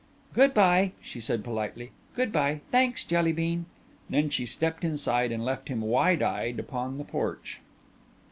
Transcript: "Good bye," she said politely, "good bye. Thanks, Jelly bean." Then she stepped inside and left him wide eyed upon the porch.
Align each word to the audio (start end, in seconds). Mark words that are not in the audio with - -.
"Good 0.33 0.55
bye," 0.55 0.93
she 0.99 1.19
said 1.19 1.43
politely, 1.43 1.91
"good 2.15 2.31
bye. 2.31 2.61
Thanks, 2.71 3.03
Jelly 3.03 3.33
bean." 3.33 3.67
Then 4.09 4.31
she 4.31 4.47
stepped 4.47 4.83
inside 4.83 5.31
and 5.31 5.45
left 5.45 5.67
him 5.67 5.81
wide 5.81 6.23
eyed 6.23 6.57
upon 6.57 6.97
the 6.97 7.03
porch. 7.03 7.61